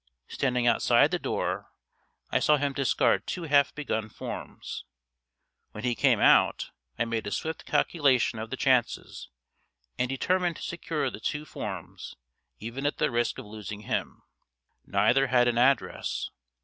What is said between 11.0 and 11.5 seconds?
the two